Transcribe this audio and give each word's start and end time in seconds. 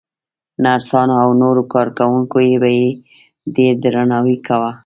نرسانو 0.63 1.15
او 1.23 1.29
نورو 1.41 1.63
کارکوونکو 1.73 2.37
به 2.61 2.69
يې 2.79 2.87
هم 2.95 2.99
ډېر 3.55 3.73
درناوی 3.83 4.37
کاوه. 4.47 4.71